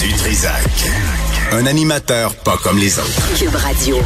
Du 0.00 0.12
Trisac. 0.12 0.62
Un 1.50 1.66
animateur 1.66 2.30
pas 2.44 2.56
comme 2.62 2.78
les 2.78 3.00
autres. 3.00 3.36
Cube 3.36 3.56
Radio. 3.56 3.96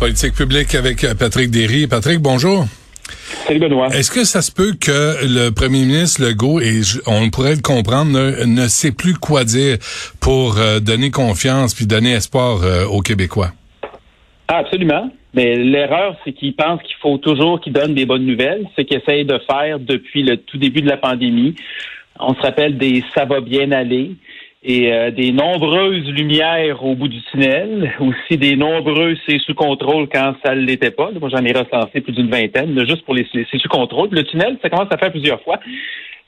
Politique 0.00 0.34
publique 0.34 0.74
avec 0.74 1.06
Patrick 1.16 1.52
Derry. 1.52 1.86
Patrick, 1.86 2.18
bonjour. 2.18 2.64
Salut 3.46 3.60
Benoît. 3.60 3.86
Est-ce 3.88 4.10
que 4.10 4.24
ça 4.24 4.42
se 4.42 4.50
peut 4.50 4.72
que 4.72 5.22
le 5.22 5.50
premier 5.50 5.84
ministre 5.84 6.24
Legault, 6.24 6.60
et 6.60 6.80
on 7.06 7.30
pourrait 7.30 7.54
le 7.54 7.62
comprendre, 7.62 8.18
ne, 8.44 8.66
sait 8.66 8.90
plus 8.90 9.14
quoi 9.14 9.44
dire 9.44 9.78
pour 10.20 10.58
euh, 10.58 10.80
donner 10.80 11.12
confiance 11.12 11.72
puis 11.72 11.86
donner 11.86 12.10
espoir 12.10 12.64
euh, 12.64 12.84
aux 12.86 13.00
Québécois? 13.00 13.52
Ah, 14.48 14.56
absolument. 14.56 15.08
Mais 15.34 15.54
l'erreur, 15.54 16.16
c'est 16.24 16.32
qu'il 16.32 16.56
pense 16.56 16.82
qu'il 16.82 16.96
faut 17.00 17.18
toujours 17.18 17.60
qu'il 17.60 17.72
donne 17.72 17.94
des 17.94 18.06
bonnes 18.06 18.26
nouvelles. 18.26 18.66
Ce 18.76 18.82
qu'il 18.82 18.96
essaye 18.96 19.24
de 19.24 19.38
faire 19.48 19.78
depuis 19.78 20.24
le 20.24 20.36
tout 20.36 20.58
début 20.58 20.82
de 20.82 20.88
la 20.88 20.96
pandémie. 20.96 21.54
On 22.18 22.34
se 22.34 22.40
rappelle 22.40 22.76
des 22.76 23.04
ça 23.14 23.24
va 23.24 23.40
bien 23.40 23.70
aller 23.70 24.16
et 24.66 24.92
euh, 24.92 25.10
des 25.10 25.30
nombreuses 25.30 26.08
lumières 26.08 26.82
au 26.82 26.94
bout 26.94 27.08
du 27.08 27.20
tunnel, 27.24 27.94
aussi 28.00 28.38
des 28.38 28.56
nombreux 28.56 29.14
c'est 29.26 29.38
sous 29.40 29.54
contrôle 29.54 30.08
quand 30.08 30.34
ça 30.42 30.54
ne 30.54 30.60
l'était 30.60 30.90
pas. 30.90 31.10
Moi, 31.12 31.28
j'en 31.28 31.44
ai 31.44 31.52
recensé 31.52 32.00
plus 32.00 32.12
d'une 32.12 32.30
vingtaine, 32.30 32.74
juste 32.86 33.04
pour 33.04 33.14
les 33.14 33.26
c'est 33.32 33.58
sous 33.58 33.68
contrôle. 33.68 34.08
Le 34.10 34.24
tunnel, 34.24 34.58
ça 34.62 34.70
commence 34.70 34.90
à 34.90 34.96
faire 34.96 35.10
plusieurs 35.10 35.42
fois. 35.42 35.60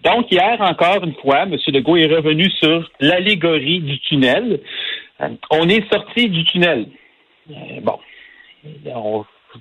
Donc, 0.04 0.30
hier, 0.30 0.60
encore 0.60 1.02
une 1.02 1.14
fois, 1.14 1.44
M. 1.44 1.56
Legault 1.68 1.96
est 1.96 2.14
revenu 2.14 2.50
sur 2.50 2.90
l'allégorie 3.00 3.80
du 3.80 3.98
tunnel. 4.00 4.60
Euh, 5.22 5.28
on 5.50 5.66
est 5.70 5.90
sorti 5.90 6.28
du 6.28 6.44
tunnel. 6.44 6.86
Euh, 7.50 7.80
bon. 7.82 7.98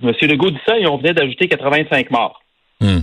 M. 0.04 0.14
Legault 0.22 0.52
dit 0.52 0.60
ça 0.68 0.78
et 0.78 0.86
on 0.86 0.98
venait 0.98 1.14
d'ajouter 1.14 1.48
85 1.48 2.12
morts. 2.12 2.42
Hmm. 2.82 3.00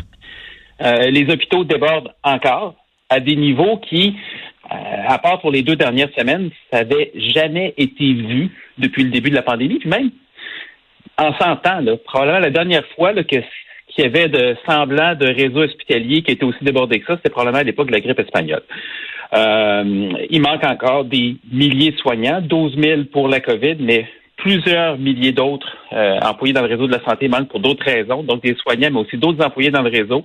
les 0.81 1.33
hôpitaux 1.33 1.65
débordent 1.65 2.13
encore 2.23 2.75
à 3.13 3.21
des 3.21 3.37
niveaux 3.37 3.77
qui, 3.79 4.17
euh, 4.71 4.75
à 5.07 5.19
part 5.19 5.41
pour 5.41 5.51
les 5.51 5.63
deux 5.63 5.77
dernières 5.77 6.13
semaines, 6.19 6.51
ça 6.71 6.79
n'avait 6.79 7.13
jamais 7.15 7.75
été 7.77 8.13
vu 8.13 8.51
depuis 8.79 9.05
le 9.05 9.11
début 9.11 9.31
de 9.31 9.35
la 9.35 9.43
pandémie. 9.43 9.79
Puis 9.79 9.89
même 9.89 10.11
en 11.19 11.33
100 11.35 11.67
ans, 11.67 11.97
probablement 12.07 12.41
la 12.41 12.51
dernière 12.51 12.87
fois 12.97 13.13
que 13.15 13.37
qu'il 13.95 14.05
y 14.05 14.07
avait 14.07 14.29
de 14.29 14.57
semblant 14.67 15.15
de 15.15 15.27
réseau 15.27 15.65
hospitalier 15.65 16.23
qui 16.23 16.33
était 16.33 16.45
aussi 16.45 16.65
débordé 16.65 17.01
que 17.01 17.07
ça, 17.07 17.17
c'était 17.17 17.29
probablement 17.29 17.59
à 17.59 17.63
l'époque 17.63 17.89
de 17.89 17.93
la 17.93 18.01
grippe 18.01 18.19
espagnole. 18.19 18.63
Euh, 19.35 20.13
il 20.31 20.41
manque 20.41 20.65
encore 20.65 21.05
des 21.05 21.37
milliers 21.51 21.91
de 21.91 21.99
soignants, 21.99 22.41
12 22.41 22.77
000 22.79 23.03
pour 23.13 23.29
la 23.29 23.41
COVID, 23.41 23.77
mais 23.81 24.07
plusieurs 24.37 24.97
milliers 24.99 25.33
d'autres 25.33 25.77
euh, 25.93 26.19
employés 26.21 26.55
dans 26.55 26.63
le 26.63 26.69
réseau 26.69 26.87
de 26.87 26.93
la 26.93 27.05
santé 27.05 27.29
manquent 27.29 27.49
pour 27.49 27.61
d'autres 27.61 27.85
raisons, 27.85 28.23
donc 28.23 28.43
des 28.43 28.55
soignants, 28.57 28.91
mais 28.91 29.01
aussi 29.01 29.17
d'autres 29.19 29.45
employés 29.45 29.71
dans 29.71 29.83
le 29.83 29.91
réseau. 29.91 30.25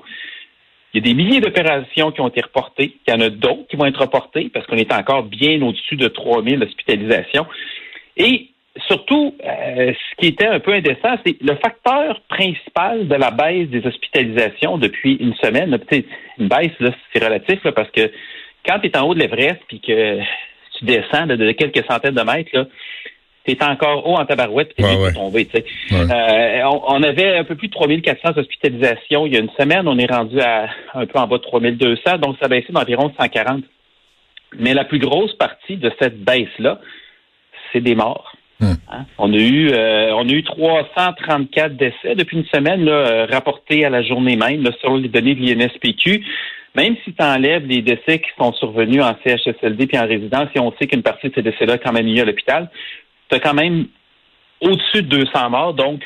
Il 0.98 1.06
y 1.06 1.12
a 1.12 1.14
des 1.14 1.23
milliers 1.23 1.42
d'opérations 1.42 2.12
qui 2.12 2.22
ont 2.22 2.28
été 2.28 2.42
reportées. 2.42 2.95
Il 3.08 3.14
y 3.14 3.16
en 3.16 3.22
a 3.22 3.30
d'autres 3.30 3.67
qui 3.70 3.76
vont 3.76 3.86
être 3.86 4.02
reportées 4.02 4.50
parce 4.52 4.66
qu'on 4.66 4.78
est 4.78 4.92
encore 4.92 5.22
bien 5.22 5.62
au-dessus 5.62 5.95
de 5.95 6.08
3000 6.08 6.64
hospitalisations. 6.64 7.45
Et 8.16 8.48
surtout, 8.88 9.36
euh, 9.45 9.94
ce 9.94 10.16
qui 10.18 10.30
était 10.30 10.48
un 10.48 10.59
peu 10.59 10.73
indécent, 10.73 11.20
c'est 11.23 11.40
le 11.40 11.56
facteur 11.58 12.20
principal 12.30 13.08
de 13.08 13.14
la 13.14 13.30
baisse 13.30 13.70
des 13.70 13.86
hospitalisations 13.86 14.80
depuis 14.80 15.18
une 15.18 15.36
semaine. 15.36 15.78
Une 16.40 16.48
baisse, 16.48 16.72
c'est 17.14 17.23
relatif 17.23 17.59
parce 17.75 17.92
que 17.92 18.12
quand 18.66 18.80
tu 18.80 18.88
es 18.88 18.98
en 18.98 19.08
haut 19.08 19.14
de 19.14 19.20
l'Everest 19.20 19.62
puis 19.68 19.80
que 19.80 20.20
tu 20.80 20.86
descends 20.86 21.28
de 21.28 21.52
quelques 21.52 21.86
centaines 21.86 22.16
de 22.16 22.23
mètres, 22.23 22.50
là, 22.53 22.66
c'est 23.48 23.64
encore 23.64 24.08
haut 24.08 24.16
en 24.16 24.26
tabarouette 24.26 24.73
et 24.78 24.84
ouais, 24.84 25.14
tombé. 25.14 25.48
Euh, 25.92 26.62
on, 26.88 27.02
avait 27.02 27.38
un 27.38 27.44
peu 27.44 27.56
plus 27.56 27.70
de 27.70 27.73
3400 27.73 28.38
hospitalisations 28.38 29.26
il 29.26 29.34
y 29.34 29.38
a 29.38 29.40
une 29.40 29.52
semaine. 29.58 29.88
On 29.88 29.98
est 29.98 30.12
rendu 30.12 30.40
à 30.42 30.70
un 30.94 31.06
peu 31.06 31.17
en 31.20 31.28
bas 31.28 31.38
de 31.38 31.44
3200, 31.44 32.18
donc 32.18 32.36
ça 32.40 32.45
a 32.45 32.50
baissé 32.50 32.72
d'environ 32.72 33.12
140. 33.18 33.64
Mais 34.59 34.73
la 34.73 34.86
plus 34.86 35.00
grosse 35.00 35.34
partie 35.34 35.78
de 35.78 35.92
cette 36.00 36.23
baisse-là, 36.23 36.80
c'est 37.72 37.81
des 37.81 37.95
morts. 37.95 38.34
Hmm. 38.59 38.73
Hein? 38.92 39.06
On 39.18 39.31
a 39.34 39.38
eu 39.38 39.70
euh, 39.70 40.14
on 40.16 40.28
a 40.28 40.31
eu 40.31 40.44
334 40.44 41.78
décès 41.78 42.16
depuis 42.16 42.38
une 42.38 42.46
semaine 42.46 42.84
là, 42.85 42.91
euh, 42.91 43.25
rapportés 43.29 43.85
à 43.85 43.90
la 43.90 44.02
journée 44.02 44.35
même 44.35 44.64
là, 44.64 44.72
selon 44.81 44.96
les 44.96 45.09
données 45.09 45.35
de 45.35 45.41
l'INSPQ. 45.41 46.24
Même 46.75 46.96
si 47.03 47.14
tu 47.14 47.24
enlèves 47.24 47.66
les 47.66 47.81
décès 47.81 48.19
qui 48.19 48.29
sont 48.38 48.53
survenus 48.53 49.02
en 49.02 49.16
CHSLD 49.24 49.88
puis 49.88 49.97
en 49.97 50.08
résidence, 50.08 50.50
et 50.53 50.59
on 50.59 50.72
sait 50.79 50.85
qu'une 50.85 51.02
partie 51.02 51.29
de 51.29 51.34
ces 51.34 51.41
décès-là 51.41 51.78
quand 51.79 51.91
même 51.91 52.08
eu 52.08 52.19
à 52.19 52.25
l'hôpital, 52.25 52.69
tu 53.30 53.40
quand 53.40 53.54
même 53.54 53.88
au-dessus 54.62 55.04
de 55.04 55.24
200 55.24 55.50
morts, 55.50 55.74
donc 55.74 56.02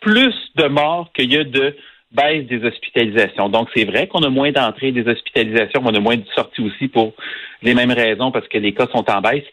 plus 0.00 0.34
de 0.56 0.66
morts 0.66 1.10
qu'il 1.14 1.32
y 1.32 1.36
a 1.36 1.44
de 1.44 1.76
baisse 2.12 2.46
des 2.46 2.64
hospitalisations. 2.64 3.48
Donc, 3.48 3.68
c'est 3.74 3.84
vrai 3.84 4.06
qu'on 4.06 4.22
a 4.22 4.28
moins 4.28 4.52
d'entrées 4.52 4.92
des 4.92 5.06
hospitalisations, 5.08 5.80
mais 5.82 5.90
on 5.90 5.94
a 5.94 6.00
moins 6.00 6.16
de 6.16 6.24
sorties 6.34 6.62
aussi 6.62 6.88
pour 6.88 7.14
les 7.62 7.74
mêmes 7.74 7.92
raisons, 7.92 8.30
parce 8.30 8.48
que 8.48 8.58
les 8.58 8.72
cas 8.72 8.86
sont 8.92 9.08
en 9.10 9.20
baisse. 9.20 9.44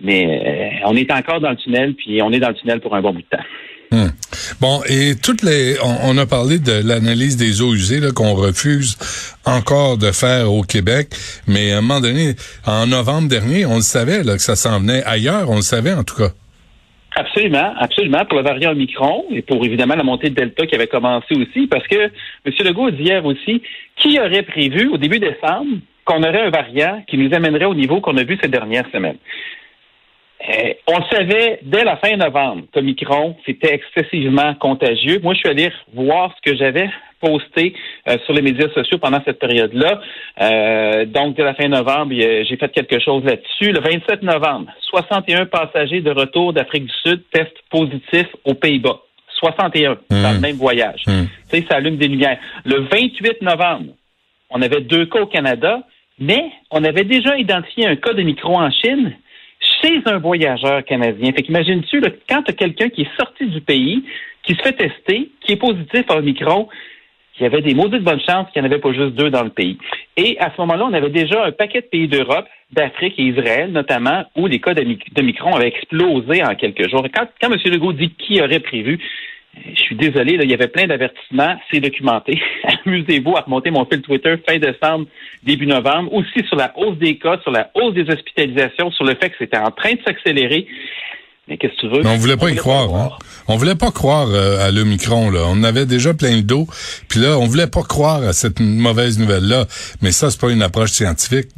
Mais 0.00 0.80
euh, 0.82 0.86
on 0.86 0.96
est 0.96 1.10
encore 1.12 1.40
dans 1.40 1.50
le 1.50 1.56
tunnel, 1.56 1.94
puis 1.94 2.22
on 2.22 2.32
est 2.32 2.40
dans 2.40 2.48
le 2.48 2.54
tunnel 2.54 2.80
pour 2.80 2.94
un 2.94 3.02
bon 3.02 3.12
bout 3.12 3.22
de 3.22 3.36
temps. 3.36 3.44
Hmm. 3.90 4.08
Bon, 4.60 4.80
et 4.88 5.14
toutes 5.16 5.42
les, 5.42 5.76
on, 5.82 6.18
a 6.18 6.26
parlé 6.26 6.58
de 6.58 6.86
l'analyse 6.86 7.36
des 7.36 7.62
eaux 7.62 7.72
usées 7.72 8.00
qu'on 8.14 8.34
refuse 8.34 8.98
encore 9.46 9.96
de 9.96 10.12
faire 10.12 10.52
au 10.52 10.62
Québec, 10.62 11.08
mais 11.46 11.72
à 11.72 11.78
un 11.78 11.80
moment 11.80 12.00
donné, 12.00 12.34
en 12.66 12.86
novembre 12.86 13.28
dernier, 13.28 13.64
on 13.64 13.76
le 13.76 13.80
savait 13.80 14.22
là, 14.24 14.34
que 14.34 14.42
ça 14.42 14.56
s'en 14.56 14.80
venait 14.80 15.02
ailleurs, 15.04 15.48
on 15.48 15.56
le 15.56 15.62
savait 15.62 15.94
en 15.94 16.04
tout 16.04 16.16
cas. 16.16 16.30
Absolument, 17.16 17.72
absolument, 17.78 18.24
pour 18.26 18.38
le 18.38 18.44
variant 18.44 18.72
Omicron 18.72 19.24
et 19.30 19.42
pour 19.42 19.64
évidemment 19.64 19.96
la 19.96 20.04
montée 20.04 20.28
de 20.28 20.34
Delta 20.34 20.66
qui 20.66 20.74
avait 20.74 20.86
commencé 20.86 21.34
aussi, 21.34 21.66
parce 21.66 21.86
que 21.88 22.10
M. 22.44 22.52
Legault 22.60 22.90
dit 22.90 23.04
hier 23.04 23.24
aussi, 23.24 23.62
qui 23.96 24.20
aurait 24.20 24.42
prévu 24.42 24.88
au 24.88 24.98
début 24.98 25.18
décembre 25.18 25.78
qu'on 26.04 26.22
aurait 26.22 26.42
un 26.42 26.50
variant 26.50 27.02
qui 27.08 27.16
nous 27.16 27.34
amènerait 27.34 27.64
au 27.64 27.74
niveau 27.74 28.00
qu'on 28.00 28.16
a 28.18 28.22
vu 28.22 28.38
ces 28.40 28.48
dernières 28.48 28.88
semaines? 28.92 29.16
Euh, 30.40 30.72
on 30.86 31.02
savait 31.10 31.58
dès 31.62 31.82
la 31.84 31.96
fin 31.96 32.16
novembre 32.16 32.64
que 32.72 32.80
Micron, 32.80 33.36
c'était 33.44 33.74
excessivement 33.74 34.54
contagieux. 34.54 35.18
Moi, 35.22 35.34
je 35.34 35.40
suis 35.40 35.48
allé 35.48 35.72
voir 35.92 36.32
ce 36.36 36.50
que 36.50 36.56
j'avais 36.56 36.88
posté 37.20 37.74
euh, 38.08 38.16
sur 38.24 38.34
les 38.34 38.42
médias 38.42 38.68
sociaux 38.72 38.98
pendant 38.98 39.20
cette 39.24 39.40
période-là. 39.40 40.00
Euh, 40.40 41.04
donc, 41.06 41.36
dès 41.36 41.42
la 41.42 41.54
fin 41.54 41.66
novembre, 41.66 42.12
j'ai 42.14 42.56
fait 42.56 42.68
quelque 42.68 43.00
chose 43.00 43.24
là-dessus. 43.24 43.72
Le 43.72 43.80
27 43.80 44.22
novembre, 44.22 44.70
61 44.90 45.46
passagers 45.46 46.00
de 46.00 46.12
retour 46.12 46.52
d'Afrique 46.52 46.84
du 46.86 46.94
Sud 47.04 47.22
testent 47.32 47.62
positifs 47.70 48.34
aux 48.44 48.54
Pays-Bas. 48.54 49.00
61 49.40 49.98
dans 50.10 50.32
le 50.32 50.38
mmh. 50.38 50.40
même 50.40 50.56
voyage. 50.56 51.02
Mmh. 51.06 51.24
Tu 51.50 51.60
sais, 51.60 51.66
ça 51.68 51.76
allume 51.76 51.96
des 51.96 52.08
lumières. 52.08 52.38
Le 52.64 52.80
28 52.90 53.42
novembre, 53.42 53.92
on 54.50 54.62
avait 54.62 54.80
deux 54.80 55.06
cas 55.06 55.20
au 55.20 55.26
Canada, 55.26 55.80
mais 56.18 56.50
on 56.70 56.82
avait 56.84 57.04
déjà 57.04 57.36
identifié 57.36 57.86
un 57.86 57.96
cas 57.96 58.14
de 58.14 58.22
micro 58.22 58.56
en 58.56 58.70
Chine 58.70 59.14
chez 59.82 60.00
un 60.06 60.18
voyageur 60.18 60.84
canadien. 60.84 61.32
Fait 61.32 61.42
qu'imagine-tu, 61.42 62.00
quand 62.28 62.42
tu 62.42 62.50
as 62.50 62.54
quelqu'un 62.54 62.88
qui 62.88 63.02
est 63.02 63.16
sorti 63.16 63.46
du 63.46 63.60
pays, 63.60 64.04
qui 64.42 64.54
se 64.54 64.62
fait 64.62 64.72
tester, 64.72 65.30
qui 65.40 65.52
est 65.52 65.56
positif 65.56 66.04
à 66.08 66.16
Omicron, 66.16 66.68
il 67.38 67.44
y 67.44 67.46
avait 67.46 67.62
des 67.62 67.74
maudites 67.74 68.02
bonnes 68.02 68.20
chances 68.20 68.50
qu'il 68.50 68.60
n'y 68.60 68.68
en 68.68 68.70
avait 68.70 68.80
pas 68.80 68.92
juste 68.92 69.14
deux 69.14 69.30
dans 69.30 69.44
le 69.44 69.50
pays. 69.50 69.78
Et 70.16 70.36
à 70.40 70.50
ce 70.50 70.60
moment-là, 70.60 70.86
on 70.86 70.92
avait 70.92 71.10
déjà 71.10 71.44
un 71.44 71.52
paquet 71.52 71.82
de 71.82 71.86
pays 71.86 72.08
d'Europe, 72.08 72.46
d'Afrique 72.72 73.14
et 73.18 73.22
Israël 73.22 73.70
notamment, 73.70 74.24
où 74.36 74.46
les 74.46 74.58
cas 74.58 74.74
d'Omicron 74.74 75.54
avaient 75.54 75.68
explosé 75.68 76.42
en 76.42 76.54
quelques 76.56 76.88
jours. 76.90 77.06
Quand, 77.14 77.28
quand 77.40 77.52
M. 77.52 77.58
Legault 77.72 77.92
dit 77.92 78.10
qui 78.10 78.40
aurait 78.42 78.60
prévu, 78.60 78.98
je 79.66 79.80
suis 79.80 79.96
désolé, 79.96 80.38
il 80.42 80.50
y 80.50 80.54
avait 80.54 80.68
plein 80.68 80.86
d'avertissements, 80.86 81.56
c'est 81.70 81.80
documenté. 81.80 82.40
Amusez-vous 82.86 83.36
à 83.36 83.40
remonter 83.40 83.70
mon 83.70 83.84
fil 83.84 84.02
Twitter 84.02 84.36
fin 84.48 84.58
décembre, 84.58 85.06
début 85.42 85.66
novembre, 85.66 86.12
aussi 86.12 86.46
sur 86.46 86.56
la 86.56 86.72
hausse 86.76 86.98
des 86.98 87.18
cas, 87.18 87.38
sur 87.42 87.50
la 87.50 87.70
hausse 87.74 87.94
des 87.94 88.08
hospitalisations, 88.08 88.90
sur 88.90 89.04
le 89.04 89.14
fait 89.14 89.30
que 89.30 89.36
c'était 89.38 89.58
en 89.58 89.70
train 89.70 89.92
de 89.92 90.00
s'accélérer. 90.04 90.66
Mais 91.48 91.56
qu'est-ce 91.56 91.74
que 91.76 91.80
tu 91.80 91.88
veux? 91.88 92.06
on 92.06 92.16
voulait 92.16 92.36
pas 92.36 92.50
y 92.50 92.56
croire. 92.56 92.94
Hein? 92.94 93.10
On 93.48 93.56
voulait 93.56 93.74
pas 93.74 93.90
croire 93.90 94.28
euh, 94.30 94.66
à 94.66 94.70
l'Omicron. 94.70 95.30
Là. 95.30 95.44
On 95.46 95.62
avait 95.62 95.86
déjà 95.86 96.12
plein 96.12 96.36
de 96.36 96.42
dos. 96.42 96.66
Puis 97.08 97.20
là, 97.20 97.38
on 97.38 97.46
voulait 97.46 97.66
pas 97.66 97.82
croire 97.82 98.22
à 98.22 98.34
cette 98.34 98.60
mauvaise 98.60 99.18
nouvelle-là. 99.18 99.64
Mais 100.02 100.12
ça, 100.12 100.30
c'est 100.30 100.40
pas 100.40 100.50
une 100.50 100.60
approche 100.60 100.90
scientifique. 100.90 101.48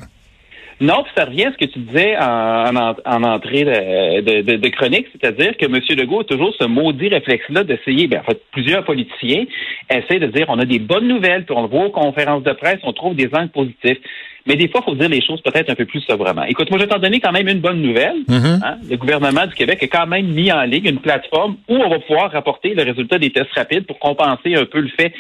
Non, 0.81 1.03
puis 1.03 1.13
ça 1.15 1.27
revient 1.27 1.45
à 1.45 1.53
ce 1.53 1.59
que 1.59 1.71
tu 1.71 1.79
disais 1.81 2.17
en, 2.17 2.75
en, 2.75 3.23
entrée 3.23 3.65
de, 3.65 4.41
de, 4.41 4.57
de, 4.57 4.69
chronique, 4.69 5.07
c'est-à-dire 5.13 5.55
que 5.59 5.67
M. 5.67 5.79
Legault 5.91 6.21
a 6.21 6.25
toujours 6.25 6.55
ce 6.59 6.65
maudit 6.65 7.09
réflexe-là 7.09 7.65
d'essayer, 7.65 8.07
bien, 8.07 8.21
en 8.21 8.25
fait, 8.25 8.41
plusieurs 8.51 8.85
politiciens 8.85 9.45
essaient 9.91 10.19
de 10.19 10.27
dire 10.29 10.47
on 10.49 10.59
a 10.59 10.65
des 10.65 10.79
bonnes 10.79 11.07
nouvelles, 11.07 11.45
puis 11.45 11.55
on 11.55 11.63
le 11.63 11.69
voit 11.69 11.85
aux 11.85 11.91
conférences 11.91 12.43
de 12.45 12.53
presse, 12.53 12.79
on 12.83 12.95
trouve 12.95 13.15
des 13.15 13.29
angles 13.35 13.51
positifs. 13.51 13.99
Mais 14.47 14.57
des 14.57 14.69
fois, 14.69 14.81
il 14.83 14.91
faut 14.91 14.97
dire 14.97 15.11
les 15.11 15.21
choses 15.21 15.43
peut-être 15.43 15.69
un 15.69 15.75
peu 15.75 15.85
plus 15.85 16.01
sobrement. 16.01 16.45
Écoute, 16.45 16.71
moi, 16.71 16.79
je 16.79 16.85
vais 16.85 16.91
t'en 16.91 16.99
donner 16.99 17.21
quand 17.21 17.33
même 17.33 17.49
une 17.49 17.61
bonne 17.61 17.83
nouvelle. 17.83 18.23
Mm-hmm. 18.27 18.65
Hein. 18.65 18.77
Le 18.89 18.97
gouvernement 18.97 19.47
du 19.47 19.55
Québec 19.55 19.83
a 19.83 19.87
quand 19.87 20.07
même 20.07 20.29
mis 20.29 20.51
en 20.51 20.63
ligne 20.63 20.87
une 20.87 21.01
plateforme 21.01 21.57
où 21.69 21.75
on 21.75 21.91
va 21.91 21.99
pouvoir 21.99 22.33
rapporter 22.33 22.75
le 22.75 22.85
résultat 22.85 23.19
des 23.19 23.31
tests 23.31 23.53
rapides 23.55 23.85
pour 23.85 23.99
compenser 23.99 24.55
un 24.55 24.65
peu 24.65 24.81
le 24.81 24.89
fait 24.89 25.13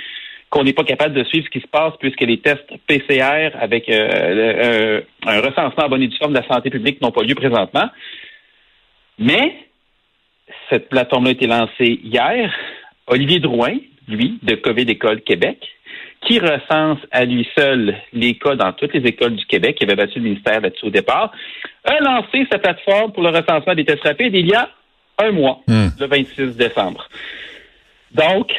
qu'on 0.50 0.64
n'est 0.64 0.73
pas 0.73 0.85
capable 0.85 1.14
de 1.14 1.25
suivre 1.25 1.47
ce 1.47 1.50
qui 1.50 1.61
se 1.61 1.69
passe 1.69 1.94
puisque 2.00 2.20
les 2.20 2.41
tests 2.41 2.69
PCR 2.87 3.50
avec 3.58 3.88
euh, 3.88 5.00
un 5.25 5.41
recensement 5.41 5.85
en 5.85 5.88
bonne 5.88 6.02
et 6.02 6.08
due 6.08 6.19
forme 6.19 6.32
de 6.35 6.41
la 6.41 6.47
santé 6.49 6.70
publique 6.70 7.00
n'ont 7.00 7.12
pas 7.12 7.23
lieu 7.23 7.37
présentement. 7.37 7.88
Mais 9.19 9.55
cette 10.69 10.88
plateforme 10.88 11.26
a 11.26 11.31
été 11.31 11.47
lancée 11.47 12.00
hier. 12.02 12.52
Olivier 13.06 13.38
Drouin, 13.38 13.76
lui, 14.08 14.38
de 14.43 14.56
COVID 14.56 14.82
École 14.82 15.20
Québec, 15.23 15.58
qui 16.26 16.38
recense 16.38 16.99
à 17.12 17.25
lui 17.25 17.49
seul 17.56 17.97
les 18.12 18.35
cas 18.35 18.56
dans 18.56 18.73
toutes 18.73 18.93
les 18.93 19.08
écoles 19.08 19.37
du 19.37 19.47
Québec, 19.47 19.76
qui 19.76 19.85
avait 19.85 19.97
battu 19.97 20.19
le 20.19 20.25
ministère 20.25 20.61
là-dessus 20.61 20.87
au 20.87 20.91
départ, 20.91 21.32
a 21.85 22.00
lancé 22.00 22.47
sa 22.50 22.58
plateforme 22.58 23.12
pour 23.12 23.23
le 23.23 23.31
recensement 23.31 23.75
des 23.75 23.85
tests 23.85 24.02
rapides 24.02 24.35
il 24.35 24.49
y 24.49 24.55
a 24.55 24.69
un 25.19 25.32
mois, 25.32 25.61
Hmm. 25.67 25.88
le 25.99 26.06
26 26.06 26.56
décembre. 26.56 27.06
Donc, 28.14 28.50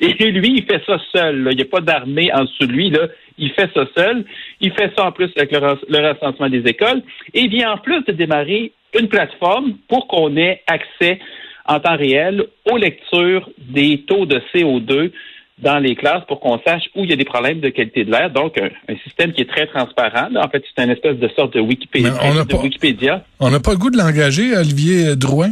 et 0.00 0.12
lui, 0.30 0.54
il 0.58 0.64
fait 0.64 0.82
ça 0.86 0.98
seul. 1.14 1.42
là. 1.44 1.50
Il 1.52 1.56
n'y 1.56 1.62
a 1.62 1.66
pas 1.66 1.80
d'armée 1.80 2.30
en 2.32 2.42
dessous 2.44 2.66
de 2.66 2.72
lui. 2.72 2.90
Là. 2.90 3.08
Il 3.38 3.50
fait 3.52 3.70
ça 3.74 3.84
seul. 3.96 4.24
Il 4.60 4.72
fait 4.72 4.92
ça 4.96 5.06
en 5.06 5.12
plus 5.12 5.30
avec 5.36 5.50
le, 5.52 5.58
re- 5.58 5.78
le 5.88 6.12
recensement 6.12 6.48
des 6.48 6.62
écoles. 6.68 7.02
Et 7.34 7.40
il 7.42 7.50
vient 7.50 7.72
en 7.72 7.78
plus 7.78 8.02
de 8.04 8.12
démarrer 8.12 8.72
une 8.98 9.08
plateforme 9.08 9.74
pour 9.88 10.08
qu'on 10.08 10.36
ait 10.36 10.62
accès 10.66 11.18
en 11.66 11.80
temps 11.80 11.96
réel 11.96 12.44
aux 12.70 12.76
lectures 12.76 13.48
des 13.58 14.04
taux 14.06 14.26
de 14.26 14.40
CO2 14.54 15.10
dans 15.58 15.78
les 15.78 15.96
classes 15.96 16.22
pour 16.28 16.38
qu'on 16.40 16.58
sache 16.64 16.84
où 16.94 17.02
il 17.04 17.10
y 17.10 17.12
a 17.12 17.16
des 17.16 17.24
problèmes 17.24 17.58
de 17.60 17.68
qualité 17.68 18.04
de 18.04 18.10
l'air. 18.12 18.30
Donc, 18.30 18.56
un, 18.60 18.68
un 18.92 18.96
système 19.04 19.32
qui 19.32 19.42
est 19.42 19.50
très 19.50 19.66
transparent. 19.66 20.28
là. 20.30 20.44
En 20.44 20.48
fait, 20.48 20.62
c'est 20.76 20.84
une 20.84 20.90
espèce 20.90 21.16
de 21.16 21.28
sorte 21.36 21.54
de 21.54 21.60
Wikipédia. 21.60 22.12
Mais 22.12 22.28
on 22.30 22.34
n'a 22.34 22.44
pas- 22.44 22.58
Wikipédia. 22.62 23.24
On 23.40 23.50
n'a 23.50 23.58
pas 23.60 23.72
le 23.72 23.78
goût 23.78 23.90
de 23.90 23.98
l'engager, 23.98 24.56
Olivier 24.56 25.16
Drouin, 25.16 25.50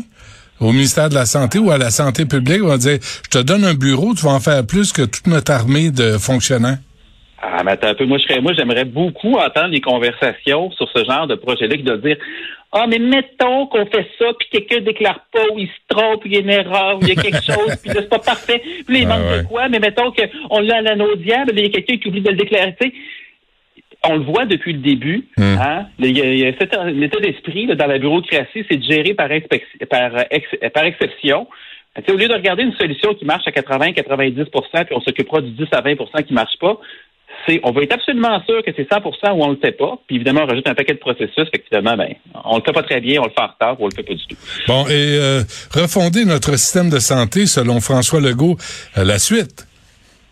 au 0.61 0.73
ministère 0.73 1.08
de 1.08 1.14
la 1.14 1.26
Santé 1.26 1.58
ou 1.58 1.70
à 1.70 1.79
la 1.79 1.91
Santé 1.91 2.25
publique. 2.26 2.62
On 2.62 2.69
va 2.69 2.79
dire, 2.79 2.99
je 3.03 3.31
te 3.38 3.43
donne 3.43 3.64
un 3.64 3.75
bureau, 3.75 4.14
tu 4.14 4.25
vas 4.25 4.32
en 4.32 4.41
faire 4.41 4.64
plus 4.67 4.93
que 4.93 5.03
toute 5.03 5.26
notre 5.26 5.53
armée 5.53 5.91
de 5.91 6.19
fonctionnaires. 6.19 6.79
Ah, 7.43 7.62
mais 7.64 7.73
attends 7.73 7.88
un 7.88 7.94
peu. 7.94 8.06
Moi, 8.06 8.19
je 8.19 8.25
serais, 8.25 8.41
moi, 8.41 8.53
j'aimerais 8.55 8.85
beaucoup 8.85 9.35
entendre 9.35 9.69
les 9.69 9.81
conversations 9.81 10.70
sur 10.73 10.88
ce 10.94 11.05
genre 11.05 11.26
de 11.26 11.35
projet-là 11.35 11.76
qui 11.76 11.82
doit 11.82 11.99
dire 11.99 12.17
Ah, 12.73 12.87
mais 12.88 12.99
mettons 12.99 13.67
qu'on 13.67 13.87
fait 13.87 14.06
ça, 14.19 14.26
puis 14.38 14.49
quelqu'un 14.50 14.81
déclare 14.81 15.20
pas, 15.32 15.44
ou 15.55 15.58
il 15.58 15.69
se 15.69 15.94
trompe, 15.94 16.25
ou 16.25 16.29
il 16.29 16.35
y 16.35 16.37
a 16.37 16.41
une 16.41 16.50
erreur, 16.50 16.97
ou 16.97 17.00
il 17.02 17.09
y 17.09 17.12
a 17.12 17.23
quelque 17.23 17.43
chose, 17.47 17.76
puis 17.82 17.91
là, 17.91 18.00
c'est 18.00 18.09
pas 18.09 18.19
parfait. 18.19 18.62
Puis 18.87 18.94
là, 18.94 18.99
il 19.00 19.06
Ah, 19.06 19.19
manque 19.19 19.31
ouais. 19.31 19.43
de 19.43 19.47
quoi, 19.49 19.69
mais 19.69 19.79
mettons 19.79 20.11
qu'on 20.12 20.61
l'a 20.61 20.76
à 20.79 21.17
diable, 21.17 21.52
mais 21.55 21.62
il 21.62 21.67
y 21.67 21.69
a 21.69 21.70
quelqu'un 21.70 21.97
qui 21.99 22.09
oublie 22.09 22.23
de 22.23 22.31
le 22.31 22.37
déclarer. 22.37 22.75
Tu 22.81 22.88
sais, 22.88 22.94
on 24.11 24.17
le 24.17 24.25
voit 24.25 24.44
depuis 24.47 24.73
le 24.73 24.81
début. 24.81 25.26
Hein? 25.38 25.87
Il 25.99 26.17
y 26.17 26.47
a, 26.47 26.53
cet- 26.58 26.76
l'état 26.93 27.20
d'esprit 27.20 27.67
dans 27.67 27.87
la 27.87 27.99
bureaucratie, 27.99 28.64
c'est 28.70 28.76
de 28.79 28.85
gérer 28.85 29.14
par, 29.14 29.31
euh, 29.31 30.23
ex- 30.31 30.73
par 30.75 30.85
exception. 30.85 31.47
Au 32.08 32.12
lieu 32.12 32.29
de 32.29 32.35
regarder 32.35 32.62
une 32.62 32.75
solution 32.75 33.14
qui 33.14 33.25
marche 33.25 33.44
à 33.47 33.50
80-90% 33.53 34.85
puis 34.85 34.94
on 34.94 35.00
s'occupera 35.00 35.41
du 35.41 35.50
10 35.53 35.64
à 35.73 35.81
20% 35.82 36.23
qui 36.25 36.32
ne 36.32 36.35
marche 36.35 36.58
pas, 36.61 36.79
c'est 37.47 37.61
on 37.64 37.70
va 37.73 37.82
être 37.82 37.94
absolument 37.94 38.43
sûr 38.44 38.62
que 38.64 38.70
c'est 38.76 38.88
100% 38.88 39.03
ou 39.32 39.43
on 39.44 39.50
le 39.50 39.56
fait 39.56 39.73
pas. 39.73 39.99
Puis 40.06 40.17
évidemment, 40.17 40.43
on 40.44 40.47
rajoute 40.47 40.69
un 40.69 40.75
paquet 40.75 40.94
de 40.94 40.99
processus. 40.99 41.49
Finalement, 41.69 41.97
ben, 41.97 42.14
on 42.44 42.56
le 42.59 42.62
fait 42.62 42.73
pas 42.73 42.82
très 42.82 43.00
bien, 43.00 43.20
on 43.20 43.25
le 43.25 43.31
fait 43.31 43.41
en 43.43 43.47
retard 43.49 43.81
ou 43.81 43.85
on 43.85 43.88
le 43.88 43.94
fait 43.94 44.02
pas 44.02 44.14
du 44.14 44.26
tout. 44.26 44.37
Bon, 44.69 44.87
et 44.88 45.19
euh, 45.19 45.41
refonder 45.75 46.25
notre 46.25 46.52
système 46.56 46.91
de 46.91 46.99
santé, 46.99 47.47
selon 47.47 47.81
François 47.81 48.20
Legault, 48.20 48.56
euh, 48.99 49.05
la 49.05 49.19
suite. 49.19 49.67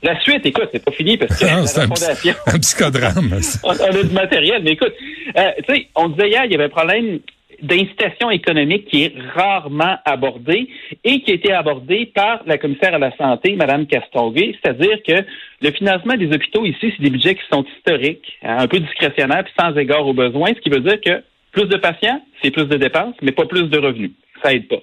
La 0.05 0.21
suite, 0.21 0.45
écoute, 0.45 0.69
c'est 0.71 0.85
pas 0.85 0.93
fini 0.93 1.17
parce 1.17 1.41
que 1.41 1.47
Ah, 1.51 1.61
la 1.61 1.67
c'est 1.67 1.81
un, 1.81 1.87
fondation. 1.87 2.35
un 2.47 2.59
psychodrame. 2.59 3.41
on, 3.65 3.71
a 3.71 4.03
du 4.03 4.13
matériel, 4.13 4.63
mais 4.63 4.73
écoute, 4.73 4.93
euh, 5.37 5.51
tu 5.67 5.75
sais, 5.75 5.89
on 5.97 6.11
disait 6.11 6.29
hier, 6.29 6.45
il 6.45 6.53
y 6.53 6.55
avait 6.55 6.65
un 6.65 6.69
problème 6.69 7.21
d'incitation 7.63 8.31
économique 8.31 8.87
qui 8.89 9.05
est 9.05 9.15
rarement 9.35 9.97
abordé 10.05 10.69
et 11.05 11.23
qui 11.23 11.31
a 11.31 11.35
été 11.35 11.53
abordé 11.53 12.13
par 12.15 12.43
la 12.45 12.59
commissaire 12.59 12.95
à 12.95 12.99
la 12.99 13.17
santé, 13.17 13.57
Mme 13.57 13.87
Castonguay, 13.87 14.55
c'est-à-dire 14.63 14.99
que 15.07 15.25
le 15.63 15.71
financement 15.71 16.17
des 16.17 16.27
hôpitaux 16.27 16.67
ici, 16.67 16.93
c'est 16.95 17.03
des 17.03 17.11
budgets 17.11 17.37
qui 17.37 17.45
sont 17.51 17.65
historiques, 17.79 18.39
hein, 18.43 18.57
un 18.59 18.69
peu 18.69 18.81
discrétionnaires, 18.81 19.45
puis 19.45 19.55
sans 19.59 19.75
égard 19.77 20.07
aux 20.07 20.13
besoins, 20.13 20.49
ce 20.49 20.61
qui 20.61 20.69
veut 20.69 20.81
dire 20.81 21.01
que 21.01 21.23
plus 21.53 21.67
de 21.67 21.79
patients, 21.79 22.21
c'est 22.43 22.51
plus 22.51 22.67
de 22.67 22.77
dépenses, 22.77 23.15
mais 23.23 23.33
pas 23.33 23.47
plus 23.47 23.71
de 23.71 23.79
revenus. 23.79 24.11
Ça 24.43 24.53
aide 24.53 24.69
pas. 24.69 24.81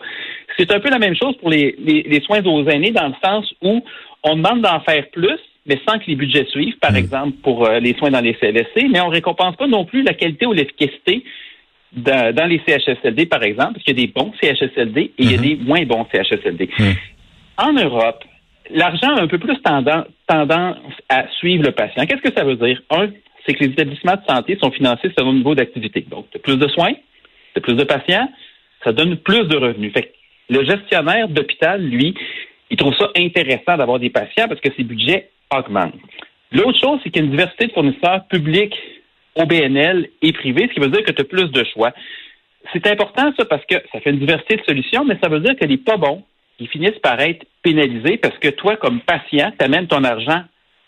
C'est 0.57 0.71
un 0.71 0.79
peu 0.79 0.89
la 0.89 0.97
même 0.97 1.15
chose 1.15 1.37
pour 1.37 1.51
les, 1.51 1.75
les, 1.77 2.01
les 2.03 2.21
soins 2.21 2.43
aux 2.43 2.67
aînés 2.67 2.91
dans 2.91 3.07
le 3.07 3.13
sens 3.23 3.53
où 3.61 3.83
on 4.23 4.35
demande 4.35 4.61
d'en 4.61 4.79
faire 4.81 5.09
plus, 5.11 5.39
mais 5.65 5.79
sans 5.87 5.99
que 5.99 6.05
les 6.07 6.15
budgets 6.15 6.45
suivent, 6.45 6.77
par 6.79 6.95
exemple 6.95 7.37
pour 7.43 7.67
euh, 7.67 7.79
les 7.79 7.93
soins 7.95 8.11
dans 8.11 8.21
les 8.21 8.33
CLSC, 8.33 8.87
mais 8.89 9.01
on 9.01 9.09
récompense 9.09 9.55
pas 9.55 9.67
non 9.67 9.85
plus 9.85 10.03
la 10.03 10.13
qualité 10.13 10.45
ou 10.45 10.53
l'efficacité 10.53 11.23
dans, 11.93 12.33
dans 12.33 12.45
les 12.45 12.61
CHSLD, 12.65 13.25
par 13.25 13.43
exemple, 13.43 13.73
parce 13.73 13.83
qu'il 13.83 13.99
y 13.99 14.03
a 14.03 14.05
des 14.05 14.13
bons 14.13 14.31
CHSLD 14.41 15.01
et 15.01 15.13
il 15.19 15.31
y 15.31 15.35
a 15.35 15.37
des 15.37 15.55
moins 15.55 15.83
bons 15.85 16.05
CHSLD. 16.11 16.69
Mhm. 16.79 16.95
En 17.57 17.73
Europe, 17.73 18.23
l'argent 18.69 19.15
a 19.15 19.21
un 19.21 19.27
peu 19.27 19.37
plus 19.37 19.59
tendance, 19.61 20.05
tendance 20.27 20.77
à 21.09 21.27
suivre 21.39 21.63
le 21.63 21.71
patient. 21.71 22.05
Qu'est-ce 22.05 22.21
que 22.21 22.33
ça 22.33 22.43
veut 22.43 22.55
dire? 22.55 22.81
Un, 22.89 23.09
c'est 23.45 23.53
que 23.53 23.63
les 23.65 23.71
établissements 23.71 24.15
de 24.15 24.25
santé 24.27 24.57
sont 24.61 24.71
financés 24.71 25.11
selon 25.17 25.31
le 25.31 25.39
niveau 25.39 25.55
d'activité. 25.55 26.05
Donc, 26.09 26.27
de 26.33 26.39
plus 26.39 26.57
de 26.57 26.67
soins, 26.69 26.93
de 27.55 27.59
plus 27.59 27.75
de 27.75 27.83
patients, 27.83 28.29
ça 28.83 28.93
donne 28.93 29.17
plus 29.17 29.47
de 29.47 29.57
revenus. 29.57 29.93
Fait 29.93 30.03
que 30.03 30.13
le 30.49 30.63
gestionnaire 30.63 31.27
d'hôpital, 31.27 31.81
lui, 31.81 32.15
il 32.71 32.77
trouve 32.77 32.95
ça 32.95 33.09
intéressant 33.15 33.77
d'avoir 33.77 33.99
des 33.99 34.09
patients 34.09 34.47
parce 34.47 34.61
que 34.61 34.73
ses 34.75 34.83
budgets 34.83 35.29
augmentent. 35.55 35.93
L'autre 36.51 36.79
chose, 36.79 36.99
c'est 37.03 37.09
qu'il 37.09 37.21
y 37.21 37.25
a 37.25 37.25
une 37.25 37.31
diversité 37.31 37.67
de 37.67 37.73
fournisseurs 37.73 38.25
publics 38.29 38.75
au 39.35 39.45
BNL 39.45 40.09
et 40.21 40.33
privés, 40.33 40.67
ce 40.69 40.73
qui 40.73 40.79
veut 40.79 40.89
dire 40.89 41.03
que 41.03 41.11
tu 41.11 41.21
as 41.21 41.25
plus 41.25 41.51
de 41.51 41.63
choix. 41.65 41.91
C'est 42.73 42.87
important, 42.87 43.31
ça, 43.37 43.45
parce 43.45 43.65
que 43.65 43.75
ça 43.91 43.99
fait 43.99 44.11
une 44.11 44.19
diversité 44.19 44.55
de 44.55 44.63
solutions, 44.63 45.05
mais 45.05 45.17
ça 45.21 45.29
veut 45.29 45.39
dire 45.39 45.55
que 45.55 45.65
les 45.65 45.77
pas 45.77 45.97
bons, 45.97 46.23
ils 46.59 46.67
finissent 46.67 46.99
par 47.01 47.19
être 47.19 47.45
pénalisés 47.61 48.17
parce 48.17 48.37
que 48.37 48.49
toi, 48.49 48.77
comme 48.77 49.01
patient, 49.01 49.51
tu 49.57 49.65
amènes 49.65 49.87
ton 49.87 50.03
argent 50.03 50.43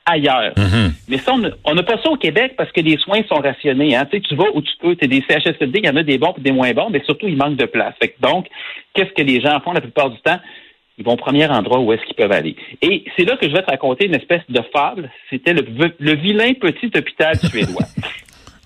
ailleurs. 0.06 0.54
Mhm. 0.58 0.94
Mais 1.08 1.18
ça, 1.18 1.34
on 1.64 1.74
n'a 1.74 1.84
pas 1.84 1.98
ça 2.02 2.10
au 2.10 2.18
Québec 2.18 2.54
parce 2.58 2.72
que 2.72 2.82
les 2.82 2.98
soins 2.98 3.24
sont 3.28 3.42
rationnés. 3.42 3.96
Hein. 3.96 4.06
Tu, 4.06 4.18
sais, 4.18 4.24
tu 4.24 4.36
vas 4.36 4.46
où 4.54 4.62
tu 4.62 4.72
peux, 4.80 4.96
tu 4.96 5.06
as 5.06 5.08
des 5.08 5.24
CHSLD, 5.28 5.80
il 5.80 5.86
y 5.86 5.90
en 5.90 5.96
a 5.96 6.04
des 6.04 6.18
bons 6.18 6.34
et 6.38 6.42
des 6.42 6.52
moins 6.52 6.72
bons, 6.74 6.90
mais 6.90 7.02
surtout, 7.06 7.28
il 7.28 7.38
manque 7.38 7.56
de 7.56 7.66
place. 7.66 7.94
Fait 8.02 8.10
que 8.10 8.22
donc, 8.22 8.48
qu'est-ce 8.94 9.12
que 9.12 9.22
les 9.22 9.42
gens 9.42 9.60
font 9.62 9.72
la 9.72 9.82
plupart 9.82 10.10
du 10.10 10.20
temps? 10.20 10.40
Ils 10.98 11.06
vont 11.06 11.14
au 11.14 11.18
premier 11.18 11.48
endroit 11.48 11.80
où 11.80 11.92
est-ce 11.92 12.04
qu'ils 12.06 12.16
peuvent 12.16 12.32
aller. 12.32 12.56
Et 12.82 13.04
c'est 13.18 13.26
là 13.26 13.36
que 13.38 13.48
je 13.48 13.54
vais 13.54 13.64
te 13.64 13.72
raconter 13.72 14.06
une 14.06 14.16
espèce 14.16 14.44
de 14.50 14.62
fable. 14.72 15.10
C'était 15.30 15.54
le, 15.54 15.66
le 16.00 16.16
vilain 16.16 16.54
petit 16.54 16.92
hôpital 16.96 17.36
suédois. 17.38 17.86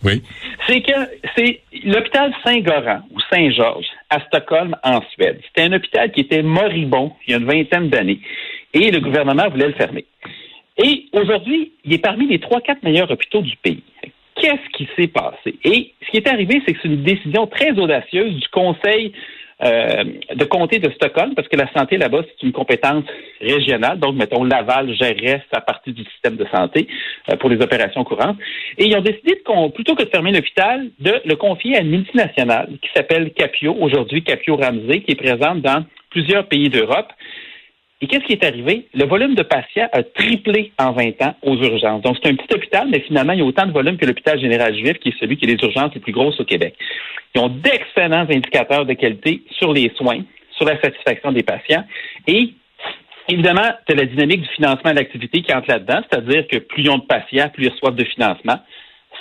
Oui. 0.04 0.22
c'est 0.68 0.82
que 0.82 0.94
c'est 1.36 1.60
l'hôpital 1.84 2.32
Saint-Goran 2.46 3.00
ou 3.12 3.20
Saint-Georges 3.32 3.88
à 4.12 4.20
Stockholm, 4.28 4.76
en 4.84 5.02
Suède. 5.14 5.42
C'était 5.48 5.64
un 5.68 5.74
hôpital 5.74 6.12
qui 6.12 6.22
était 6.22 6.44
moribond 6.44 7.14
il 7.26 7.32
y 7.32 7.34
a 7.34 7.38
une 7.38 7.46
vingtaine 7.48 7.90
d'années. 7.90 8.20
Et 8.76 8.92
le 8.92 9.00
gouvernement 9.00 9.50
voulait 9.50 9.68
le 9.68 9.74
fermer. 9.74 10.06
Et 10.78 11.06
aujourd'hui, 11.14 11.72
il 11.84 11.94
est 11.96 11.98
parmi 11.98 12.28
les 12.28 12.40
trois, 12.40 12.62
quatre 12.62 12.84
meilleurs 12.84 13.10
hôpitaux 13.10 13.42
du 13.42 13.56
pays. 13.58 13.82
Qu'est-ce 14.36 14.70
qui 14.78 14.88
s'est 14.96 15.08
passé? 15.08 15.56
Et 15.64 15.94
ce 16.06 16.12
qui 16.12 16.18
est 16.18 16.28
arrivé, 16.28 16.62
c'est 16.66 16.74
que 16.74 16.80
c'est 16.84 16.90
une 16.90 17.04
décision 17.04 17.48
très 17.48 17.72
audacieuse 17.72 18.36
du 18.36 18.48
Conseil 18.50 19.14
euh, 19.64 20.04
de 20.36 20.46
comté 20.46 20.78
de 20.78 20.92
Stockholm, 20.92 21.34
parce 21.34 21.48
que 21.48 21.56
la 21.56 21.72
santé 21.74 21.98
là-bas, 21.98 22.22
c'est 22.28 22.46
une 22.46 22.52
compétence 22.52 23.06
régionale. 23.42 24.00
Donc, 24.00 24.16
mettons, 24.16 24.44
Laval 24.44 24.94
gérerait 24.94 25.44
sa 25.52 25.62
partie 25.62 25.94
du 25.94 26.04
système 26.06 26.36
de 26.36 26.46
santé 26.54 26.88
euh, 27.32 27.38
pour 27.38 27.50
les 27.50 27.60
opérations 27.62 28.04
courantes. 28.04 28.38
Et 28.78 28.86
ils 28.86 28.96
ont 28.96 29.02
décidé, 29.02 29.34
de, 29.34 29.72
plutôt 29.72 29.96
que 29.96 30.04
de 30.04 30.10
fermer 30.10 30.32
l'hôpital, 30.32 30.88
de 31.00 31.22
le 31.26 31.36
confier 31.36 31.76
à 31.76 31.82
une 31.82 31.90
multinationale 31.90 32.70
qui 32.82 32.90
s'appelle 32.96 33.32
Capio, 33.32 33.76
aujourd'hui 33.80 34.24
Capio 34.24 34.58
Ramsey, 34.58 35.02
qui 35.02 35.14
est 35.14 35.16
présente 35.16 35.62
dans 35.62 35.84
plusieurs 36.12 36.48
pays 36.48 36.70
d'Europe. 36.70 37.12
Et 38.00 38.08
qu'est-ce 38.08 38.26
qui 38.26 38.34
est 38.34 38.44
arrivé? 38.44 38.88
Le 38.94 39.06
volume 39.06 39.34
de 39.34 39.42
patients 39.42 39.90
a 39.92 40.04
triplé 40.04 40.72
en 40.78 40.92
20 40.92 41.22
ans 41.24 41.36
aux 41.42 41.56
urgences. 41.56 42.04
Donc, 42.04 42.18
c'est 42.22 42.30
un 42.30 42.36
petit 42.36 42.54
hôpital, 42.54 42.88
mais 42.92 43.00
finalement, 43.00 43.34
il 43.34 43.40
y 43.40 43.42
a 43.42 43.46
autant 43.46 43.66
de 43.66 43.72
volume 43.72 43.98
que 43.98 44.06
l'hôpital 44.06 44.40
général 44.40 44.76
juif, 44.76 45.00
qui 45.00 45.10
est 45.10 45.20
celui 45.20 45.36
qui 45.36 45.46
a 45.46 45.48
les 45.48 45.64
urgences 45.64 45.94
les 45.96 46.02
plus 46.02 46.12
grosses 46.12 46.40
au 46.40 46.46
Québec. 46.46 46.76
Ils 47.34 47.42
ont 47.42 47.50
d'excellents 47.50 48.28
indicateurs 48.30 48.86
de 48.86 48.94
qualité 48.94 49.42
sur 49.58 49.74
les 49.74 49.92
soins, 49.96 50.22
sur 50.52 50.66
la 50.66 50.80
satisfaction 50.80 51.32
des 51.32 51.42
patients. 51.42 51.84
Et 52.28 52.54
évidemment, 53.30 53.70
tu 53.88 53.94
as 53.94 53.96
la 53.96 54.06
dynamique 54.06 54.42
du 54.42 54.50
financement 54.50 54.92
de 54.92 54.98
l'activité 54.98 55.42
qui 55.42 55.52
entre 55.52 55.70
là-dedans, 55.70 56.02
c'est-à-dire 56.08 56.48
que 56.48 56.58
plus 56.58 56.84
ils 56.84 56.92
ont 56.92 57.00
de 57.00 57.06
patients, 57.06 57.50
plus 57.50 57.66
ils 57.66 57.72
reçoivent 57.72 57.96
de 57.96 58.06
financement. 58.06 58.60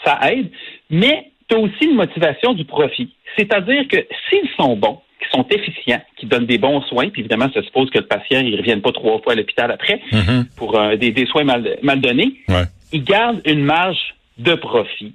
Ça 0.05 0.19
aide. 0.31 0.51
Mais 0.91 1.31
tu 1.49 1.57
as 1.57 1.59
aussi 1.59 1.85
une 1.85 1.95
motivation 1.95 2.53
du 2.53 2.67
profit. 2.67 3.11
C'est-à-dire 3.39 3.89
que 3.89 4.07
s'ils 4.29 4.51
sont 4.59 4.77
bons, 4.77 5.01
qui 5.21 5.29
sont 5.31 5.47
efficients, 5.51 6.03
qui 6.19 6.27
donnent 6.27 6.47
des 6.47 6.59
bons 6.59 6.83
soins, 6.83 7.09
puis 7.09 7.21
évidemment, 7.23 7.49
ça 7.55 7.63
suppose 7.63 7.89
que 7.91 7.99
le 7.99 8.07
patient 8.07 8.43
ne 8.43 8.57
revienne 8.57 8.83
pas 8.83 8.93
trois 8.93 9.19
fois 9.23 9.33
à 9.33 9.37
l'hôpital 9.37 9.71
après 9.71 10.01
Mhm. 10.13 10.47
pour 10.57 10.79
euh, 10.79 10.97
des, 10.97 11.11
des 11.11 11.27
soins 11.27 11.45
mal, 11.45 11.79
mal 11.83 12.01
donnés, 12.01 12.35
Ouais. 12.49 12.65
ils 12.93 13.03
gardent 13.05 13.41
une 13.47 13.65
marge 13.65 14.15
de 14.39 14.55
profit. 14.55 15.15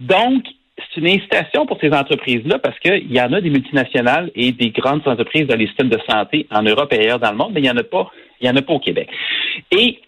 Donc, 0.00 0.44
c'est 0.94 1.00
une 1.00 1.08
incitation 1.08 1.64
pour 1.64 1.78
ces 1.80 1.90
entreprises-là 1.92 2.58
parce 2.58 2.78
qu'il 2.80 3.10
y 3.12 3.20
en 3.20 3.32
a 3.32 3.40
des 3.40 3.50
multinationales 3.50 4.30
et 4.34 4.52
des 4.52 4.70
grandes 4.70 5.06
entreprises 5.06 5.46
dans 5.46 5.56
les 5.56 5.66
systèmes 5.68 5.88
de 5.88 5.98
santé 6.08 6.46
en 6.50 6.62
Europe 6.62 6.92
et 6.92 6.98
ailleurs 6.98 7.18
dans 7.20 7.30
le 7.30 7.36
monde, 7.36 7.52
mais 7.54 7.60
il 7.60 7.64
n'y 7.64 7.70
en 7.70 7.76
a 7.76 7.82
pas, 7.84 8.10
il 8.40 8.46
y 8.46 8.50
en 8.50 8.56
a 8.56 8.62
pas 8.62 8.74
au 8.74 8.80
Québec. 8.80 9.08
Et 9.70 10.00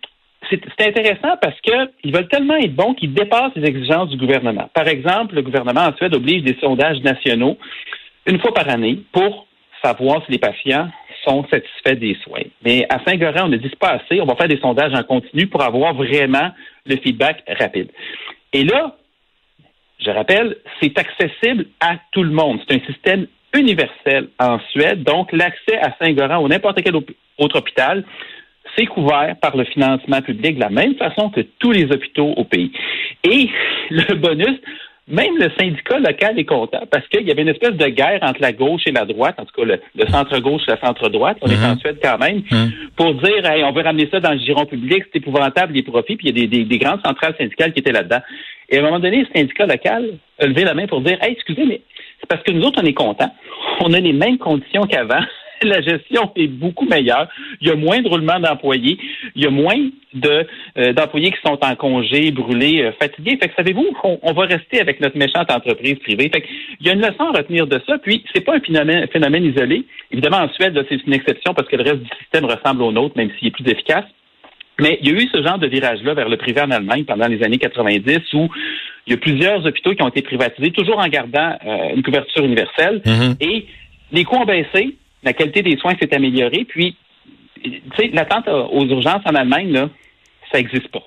c'est 0.50 0.60
c'est 0.78 0.88
intéressant 0.88 1.36
parce 1.42 1.58
qu'ils 1.60 2.12
veulent 2.12 2.28
tellement 2.28 2.56
être 2.56 2.74
bons 2.74 2.94
qu'ils 2.94 3.12
dépassent 3.14 3.52
les 3.56 3.66
exigences 3.68 4.10
du 4.10 4.16
gouvernement. 4.16 4.68
Par 4.74 4.88
exemple, 4.88 5.34
le 5.34 5.42
gouvernement 5.42 5.82
en 5.86 5.96
Suède 5.96 6.14
oblige 6.14 6.42
des 6.42 6.56
sondages 6.60 7.00
nationaux 7.02 7.56
une 8.28 8.38
fois 8.40 8.52
par 8.52 8.68
année 8.68 9.02
pour 9.12 9.46
savoir 9.82 10.24
si 10.26 10.32
les 10.32 10.38
patients 10.38 10.88
sont 11.24 11.44
satisfaits 11.50 11.98
des 11.98 12.16
soins. 12.22 12.44
Mais 12.64 12.86
à 12.90 13.02
Saint-Goran, 13.04 13.46
on 13.46 13.48
ne 13.48 13.56
dit 13.56 13.70
pas 13.80 14.00
assez. 14.00 14.20
On 14.20 14.26
va 14.26 14.36
faire 14.36 14.48
des 14.48 14.58
sondages 14.58 14.94
en 14.94 15.02
continu 15.02 15.46
pour 15.46 15.62
avoir 15.62 15.94
vraiment 15.94 16.50
le 16.86 16.96
feedback 16.96 17.42
rapide. 17.58 17.90
Et 18.52 18.64
là, 18.64 18.96
je 20.04 20.10
rappelle, 20.10 20.56
c'est 20.80 20.96
accessible 20.98 21.66
à 21.80 21.96
tout 22.12 22.22
le 22.22 22.30
monde. 22.30 22.60
C'est 22.68 22.76
un 22.76 22.86
système 22.86 23.26
universel 23.54 24.28
en 24.38 24.58
Suède. 24.70 25.02
Donc, 25.02 25.32
l'accès 25.32 25.78
à 25.78 25.96
Saint-Goran 26.00 26.42
ou 26.42 26.48
n'importe 26.48 26.82
quel 26.82 26.94
autre 26.94 27.58
hôpital, 27.58 28.04
c'est 28.76 28.86
couvert 28.86 29.36
par 29.40 29.56
le 29.56 29.64
financement 29.64 30.20
public 30.22 30.56
de 30.56 30.60
la 30.60 30.70
même 30.70 30.94
façon 30.96 31.30
que 31.30 31.40
tous 31.58 31.72
les 31.72 31.84
hôpitaux 31.84 32.32
au 32.36 32.44
pays. 32.44 32.70
Et 33.24 33.48
le 33.90 34.14
bonus, 34.14 34.58
même 35.08 35.36
le 35.38 35.50
syndicat 35.58 35.98
local 35.98 36.38
est 36.38 36.44
content 36.44 36.82
parce 36.90 37.06
qu'il 37.08 37.26
y 37.26 37.30
avait 37.30 37.42
une 37.42 37.48
espèce 37.48 37.74
de 37.74 37.86
guerre 37.86 38.20
entre 38.22 38.40
la 38.40 38.52
gauche 38.52 38.82
et 38.86 38.92
la 38.92 39.04
droite, 39.04 39.36
en 39.38 39.44
tout 39.44 39.54
cas 39.56 39.64
le, 39.64 40.06
centre-gauche 40.08 40.62
et 40.68 40.72
la 40.72 40.80
centre-droite, 40.80 41.38
on 41.40 41.48
est 41.48 41.64
en 41.64 41.72
mhm. 41.72 41.78
Suède 41.78 41.98
quand 42.02 42.18
même, 42.18 42.42
mhm. 42.50 42.72
pour 42.96 43.14
dire 43.14 43.42
on 43.64 43.72
veut 43.72 43.82
ramener 43.82 44.08
ça 44.10 44.20
dans 44.20 44.32
le 44.32 44.38
giron 44.38 44.66
public, 44.66 45.04
c'est 45.12 45.18
épouvantable 45.18 45.72
les 45.72 45.82
profits, 45.82 46.16
puis 46.16 46.28
il 46.28 46.38
y 46.38 46.44
a 46.44 46.46
des, 46.46 46.64
des, 46.64 46.78
grandes 46.78 47.00
centrales 47.04 47.34
syndicales 47.38 47.72
qui 47.72 47.80
étaient 47.80 47.92
là-dedans. 47.92 48.20
Et 48.70 48.76
à 48.76 48.80
un 48.80 48.84
moment 48.84 49.00
donné, 49.00 49.20
le 49.20 49.26
syndicat 49.34 49.66
local 49.66 50.18
a 50.38 50.46
levé 50.46 50.64
la 50.64 50.74
main 50.74 50.86
pour 50.86 51.00
dire 51.00 51.16
Hey, 51.22 51.32
excusez, 51.32 51.64
mais 51.64 51.80
c'est 52.20 52.28
parce 52.28 52.42
que 52.42 52.52
nous 52.52 52.62
autres, 52.62 52.80
on 52.82 52.86
est 52.86 52.92
contents. 52.92 53.34
On 53.80 53.92
a 53.94 54.00
les 54.00 54.12
mêmes 54.12 54.38
conditions 54.38 54.82
qu'avant. 54.82 55.24
la 55.62 55.80
gestion 55.80 56.30
est 56.36 56.46
beaucoup 56.46 56.86
meilleure. 56.86 57.28
Il 57.60 57.68
y 57.68 57.70
a 57.70 57.76
moins 57.76 58.00
de 58.00 58.08
roulement 58.08 58.38
d'employés. 58.38 58.98
Il 59.34 59.42
y 59.42 59.46
a 59.46 59.50
moins 59.50 59.76
de 60.20 60.46
euh, 60.78 60.92
d'employés 60.92 61.30
qui 61.30 61.38
sont 61.44 61.58
en 61.62 61.74
congé, 61.76 62.30
brûlés, 62.30 62.82
euh, 62.82 62.92
fatigués. 63.00 63.38
Fait 63.40 63.48
que 63.48 63.54
savez-vous, 63.56 63.86
on, 64.02 64.32
va 64.32 64.42
rester 64.42 64.80
avec 64.80 65.00
notre 65.00 65.16
méchante 65.16 65.50
entreprise 65.50 65.98
privée. 66.00 66.30
Fait 66.32 66.40
que, 66.40 66.46
il 66.80 66.86
y 66.86 66.90
a 66.90 66.94
une 66.94 67.00
leçon 67.00 67.24
à 67.32 67.38
retenir 67.38 67.66
de 67.66 67.80
ça. 67.86 67.98
Puis 67.98 68.24
c'est 68.34 68.44
pas 68.44 68.56
un 68.56 68.60
phénomène, 68.60 69.06
phénomène 69.08 69.44
isolé. 69.44 69.84
Évidemment, 70.10 70.38
en 70.38 70.48
Suède, 70.50 70.78
c'est 70.88 71.06
une 71.06 71.14
exception 71.14 71.54
parce 71.54 71.68
que 71.68 71.76
le 71.76 71.82
reste 71.82 72.02
du 72.02 72.10
système 72.20 72.44
ressemble 72.44 72.82
au 72.82 72.92
nôtre, 72.92 73.16
même 73.16 73.30
s'il 73.38 73.48
est 73.48 73.52
plus 73.52 73.68
efficace. 73.68 74.04
Mais 74.80 74.98
il 75.02 75.08
y 75.08 75.10
a 75.10 75.14
eu 75.14 75.28
ce 75.32 75.42
genre 75.42 75.58
de 75.58 75.66
virage-là 75.66 76.14
vers 76.14 76.28
le 76.28 76.36
privé 76.36 76.60
en 76.60 76.70
Allemagne 76.70 77.04
pendant 77.04 77.26
les 77.26 77.42
années 77.42 77.58
90 77.58 78.32
où 78.34 78.48
il 79.06 79.12
y 79.12 79.14
a 79.14 79.16
plusieurs 79.16 79.64
hôpitaux 79.66 79.94
qui 79.94 80.02
ont 80.02 80.08
été 80.08 80.22
privatisés, 80.22 80.70
toujours 80.70 80.98
en 80.98 81.08
gardant 81.08 81.56
euh, 81.66 81.94
une 81.96 82.02
couverture 82.02 82.44
universelle. 82.44 83.00
Mm-hmm. 83.04 83.36
Et 83.40 83.66
les 84.12 84.24
coûts 84.24 84.36
ont 84.36 84.44
baissé, 84.44 84.96
la 85.24 85.32
qualité 85.32 85.62
des 85.62 85.76
soins 85.78 85.94
s'est 86.00 86.14
améliorée. 86.14 86.64
Puis, 86.68 86.96
tu 87.62 87.80
sais, 87.96 88.10
l'attente 88.12 88.48
aux 88.48 88.86
urgences 88.86 89.22
en 89.24 89.34
Allemagne, 89.34 89.72
là, 89.72 89.90
ça 90.50 90.58
n'existe 90.58 90.90
pas. 90.90 91.02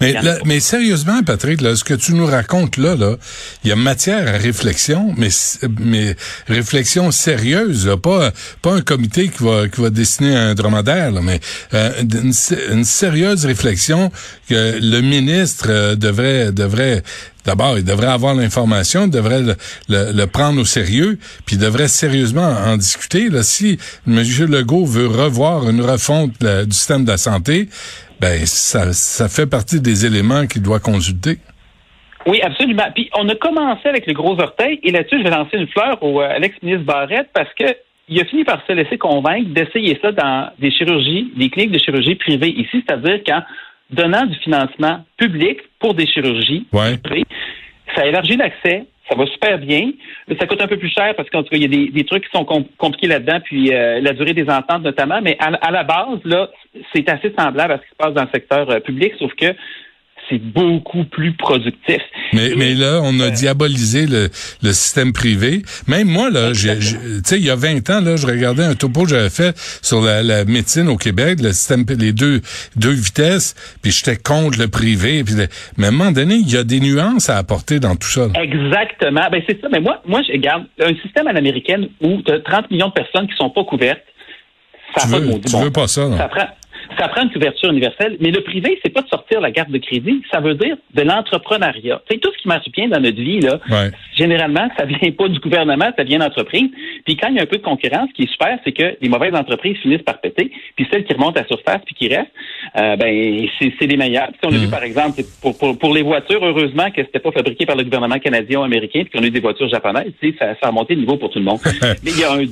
Mais, 0.00 0.14
mais 0.44 0.60
sérieusement, 0.60 1.22
Patrick, 1.22 1.60
là, 1.60 1.76
ce 1.76 1.84
que 1.84 1.94
tu 1.94 2.14
nous 2.14 2.26
racontes 2.26 2.76
là, 2.76 2.94
là, 2.96 3.16
il 3.62 3.68
y 3.68 3.72
a 3.72 3.76
matière 3.76 4.26
à 4.26 4.38
réflexion, 4.38 5.14
mais 5.16 5.28
mais 5.80 6.16
réflexion 6.48 7.10
sérieuse, 7.10 7.90
pas 8.02 8.32
pas 8.62 8.72
un 8.72 8.80
comité 8.80 9.28
qui 9.28 9.44
va 9.44 9.68
qui 9.68 9.80
va 9.80 9.90
dessiner 9.90 10.34
un 10.34 10.54
dromadaire, 10.54 11.10
là, 11.10 11.20
mais 11.22 11.40
euh, 11.74 11.90
une, 12.02 12.84
sérieuse 12.84 13.44
réflexion 13.44 14.10
que 14.48 14.78
le 14.80 15.00
ministre 15.00 15.66
euh, 15.68 15.94
devrait 15.94 16.52
devrait 16.52 17.02
D'abord, 17.44 17.78
il 17.78 17.84
devrait 17.84 18.08
avoir 18.08 18.34
l'information, 18.34 19.04
il 19.04 19.10
devrait 19.10 19.40
le, 19.88 20.24
prendre 20.24 20.60
au 20.60 20.64
sérieux, 20.64 21.16
puis 21.44 21.54
il 21.54 21.60
devrait 21.60 21.86
sérieusement 21.86 22.56
en 22.66 22.76
discuter. 22.76 23.28
Là, 23.28 23.44
si 23.44 23.78
M. 24.08 24.20
Legault 24.48 24.84
veut 24.84 25.06
revoir 25.06 25.70
une 25.70 25.80
refonte 25.80 26.32
du 26.40 26.76
système 26.76 27.04
de 27.04 27.12
la 27.12 27.18
santé, 27.18 27.68
ben 28.20 28.46
ça, 28.46 28.92
ça 28.92 29.28
fait 29.28 29.46
partie 29.46 29.80
des 29.80 30.06
éléments 30.06 30.46
qu'il 30.46 30.62
doit 30.62 30.80
consulter. 30.80 31.38
Oui, 32.26 32.40
absolument. 32.42 32.86
Puis 32.94 33.08
on 33.16 33.28
a 33.28 33.34
commencé 33.36 33.88
avec 33.88 34.06
le 34.06 34.12
gros 34.12 34.40
orteil, 34.40 34.80
et 34.82 34.90
là-dessus, 34.90 35.18
je 35.18 35.22
vais 35.22 35.30
lancer 35.30 35.56
une 35.56 35.68
fleur 35.68 36.02
au 36.02 36.20
euh, 36.20 36.28
Alex-ministre 36.28 36.84
Barrette 36.84 37.28
parce 37.32 37.52
que 37.54 37.64
il 38.08 38.20
a 38.20 38.24
fini 38.24 38.44
par 38.44 38.64
se 38.66 38.72
laisser 38.72 38.98
convaincre 38.98 39.48
d'essayer 39.50 39.98
ça 40.00 40.12
dans 40.12 40.50
des 40.60 40.70
chirurgies, 40.70 41.32
des 41.36 41.50
cliniques 41.50 41.72
de 41.72 41.78
chirurgie 41.78 42.14
privées 42.14 42.54
ici, 42.56 42.84
c'est-à-dire 42.86 43.22
qu'en 43.24 43.42
donnant 43.90 44.26
du 44.26 44.36
financement 44.36 45.04
public 45.16 45.58
pour 45.80 45.94
des 45.94 46.06
chirurgies 46.06 46.66
privées, 46.70 47.24
ça 47.96 48.06
élargit 48.06 48.36
l'accès, 48.36 48.86
ça 49.08 49.14
va 49.14 49.26
super 49.26 49.58
bien. 49.58 49.92
Ça 50.38 50.46
coûte 50.46 50.60
un 50.60 50.66
peu 50.66 50.78
plus 50.78 50.90
cher 50.90 51.14
parce 51.16 51.30
qu'en 51.30 51.42
tout 51.42 51.50
cas, 51.50 51.56
il 51.56 51.62
y 51.62 51.86
a 51.86 51.90
des, 51.90 52.04
trucs 52.04 52.24
qui 52.24 52.36
sont 52.36 52.44
compliqués 52.44 53.06
là-dedans, 53.06 53.40
puis 53.44 53.72
euh, 53.72 54.00
la 54.00 54.12
durée 54.12 54.32
des 54.32 54.48
ententes 54.50 54.82
notamment. 54.82 55.20
Mais 55.22 55.36
à, 55.38 55.46
à 55.46 55.70
la 55.70 55.84
base, 55.84 56.18
là, 56.24 56.50
c'est 56.92 57.08
assez 57.08 57.32
semblable 57.38 57.72
à 57.72 57.78
ce 57.78 57.82
qui 57.82 57.90
se 57.90 57.96
passe 57.96 58.14
dans 58.14 58.24
le 58.24 58.30
secteur 58.32 58.68
euh, 58.70 58.80
public, 58.80 59.12
sauf 59.18 59.32
que 59.34 59.54
c'est 60.28 60.38
beaucoup 60.38 61.04
plus 61.04 61.32
productif. 61.34 62.00
Mais, 62.32 62.50
mais 62.56 62.74
là, 62.74 63.00
on 63.02 63.20
a 63.20 63.24
euh, 63.24 63.30
diabolisé 63.30 64.06
le, 64.06 64.28
le 64.62 64.72
système 64.72 65.12
privé. 65.12 65.62
Même 65.86 66.08
moi, 66.08 66.30
là, 66.30 66.52
tu 66.52 66.68
sais, 67.24 67.38
il 67.38 67.44
y 67.44 67.50
a 67.50 67.56
20 67.56 67.88
ans, 67.90 68.00
là, 68.00 68.16
je 68.16 68.26
regardais 68.26 68.64
un 68.64 68.74
topo 68.74 69.04
que 69.04 69.10
j'avais 69.10 69.30
fait 69.30 69.56
sur 69.82 70.00
la, 70.00 70.22
la, 70.22 70.44
médecine 70.44 70.88
au 70.88 70.96
Québec, 70.96 71.38
le 71.40 71.52
système, 71.52 71.84
les 71.98 72.12
deux, 72.12 72.40
deux 72.76 72.92
vitesses, 72.92 73.54
puis 73.82 73.92
j'étais 73.92 74.16
contre 74.16 74.58
le 74.58 74.68
privé. 74.68 75.22
Puis 75.24 75.34
mais 75.76 75.86
à 75.86 75.88
un 75.88 75.92
moment 75.92 76.12
donné, 76.12 76.34
il 76.34 76.50
y 76.50 76.56
a 76.56 76.64
des 76.64 76.80
nuances 76.80 77.30
à 77.30 77.36
apporter 77.36 77.80
dans 77.80 77.96
tout 77.96 78.08
ça. 78.08 78.28
Exactement. 78.40 79.28
Ben, 79.30 79.42
c'est 79.48 79.60
ça. 79.60 79.68
Mais 79.70 79.80
moi, 79.80 80.02
moi, 80.06 80.22
je 80.26 80.32
regarde 80.32 80.64
un 80.80 80.94
système 81.02 81.26
à 81.26 81.32
l'américaine 81.32 81.88
où 82.00 82.22
tu 82.22 82.32
as 82.32 82.40
30 82.40 82.70
millions 82.70 82.88
de 82.88 82.92
personnes 82.92 83.26
qui 83.28 83.36
sont 83.36 83.50
pas 83.50 83.64
couvertes. 83.64 84.02
Ça 84.96 85.06
tu 85.06 85.14
veux, 85.14 85.40
tu 85.40 85.56
veux 85.56 85.70
pas 85.70 85.88
ça, 85.88 86.08
non? 86.08 86.16
Ça 86.16 86.28
prend, 86.28 86.46
ça 86.98 87.08
prend 87.08 87.22
une 87.22 87.32
couverture 87.32 87.70
universelle, 87.70 88.16
mais 88.20 88.30
le 88.30 88.40
privé, 88.40 88.78
c'est 88.82 88.92
pas 88.92 89.02
de 89.02 89.08
sortir 89.08 89.40
la 89.40 89.50
carte 89.50 89.70
de 89.70 89.78
crédit, 89.78 90.22
ça 90.30 90.40
veut 90.40 90.54
dire 90.54 90.76
de 90.94 91.02
l'entrepreneuriat. 91.02 92.02
C'est 92.10 92.18
tout 92.18 92.30
ce 92.36 92.42
qui 92.42 92.48
marche 92.48 92.68
bien 92.70 92.88
dans 92.88 93.00
notre 93.00 93.20
vie 93.20 93.40
là. 93.40 93.60
Généralement, 94.16 94.68
ça 94.78 94.84
vient 94.84 95.10
pas 95.12 95.28
du 95.28 95.38
gouvernement, 95.40 95.90
ça 95.96 96.04
vient 96.04 96.18
d'entreprise. 96.18 96.70
Puis 97.04 97.16
quand 97.16 97.28
il 97.28 97.36
y 97.36 97.38
a 97.38 97.42
un 97.42 97.46
peu 97.46 97.58
de 97.58 97.62
concurrence, 97.62 98.08
ce 98.10 98.14
qui 98.14 98.22
est 98.22 98.32
super, 98.32 98.58
c'est 98.64 98.72
que 98.72 98.96
les 99.00 99.08
mauvaises 99.08 99.34
entreprises 99.34 99.76
finissent 99.78 100.02
par 100.02 100.20
péter, 100.20 100.50
puis 100.74 100.86
celles 100.90 101.04
qui 101.04 101.12
remontent 101.12 101.40
à 101.40 101.46
surface 101.46 101.80
puis 101.84 101.94
qui 101.94 102.08
restent, 102.08 102.32
euh, 102.76 102.96
ben 102.96 103.48
c'est 103.58 103.86
les 103.86 103.96
meilleures. 103.96 104.30
Si 104.40 104.46
on 104.46 104.54
a 104.54 104.58
vu 104.58 104.66
mm. 104.66 104.70
par 104.70 104.82
exemple 104.82 105.22
pour, 105.40 105.56
pour, 105.58 105.78
pour, 105.78 105.94
les 105.94 106.02
voitures, 106.02 106.44
heureusement 106.44 106.90
que 106.90 107.02
c'était 107.02 107.20
pas 107.20 107.32
fabriqué 107.32 107.66
par 107.66 107.76
le 107.76 107.84
gouvernement 107.84 108.18
canadien 108.18 108.60
ou 108.60 108.64
américain, 108.64 109.02
puis 109.04 109.10
qu'on 109.10 109.24
a 109.24 109.26
eu 109.26 109.30
des 109.30 109.40
voitures 109.40 109.68
japonaises, 109.68 110.12
ça, 110.38 110.54
ça 110.60 110.68
a 110.68 110.72
monté 110.72 110.94
le 110.94 111.00
niveau 111.00 111.16
pour 111.16 111.30
tout 111.30 111.38
le 111.38 111.44
monde. 111.44 111.60
mais 111.82 112.10
il 112.10 112.18
y 112.18 112.24
a 112.24 112.32
un 112.32 112.44